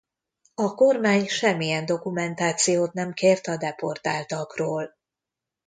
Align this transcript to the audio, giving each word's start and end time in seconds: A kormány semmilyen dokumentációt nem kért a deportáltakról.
A 0.55 0.73
kormány 0.75 1.27
semmilyen 1.27 1.85
dokumentációt 1.85 2.93
nem 2.93 3.13
kért 3.13 3.47
a 3.47 3.57
deportáltakról. 3.57 4.95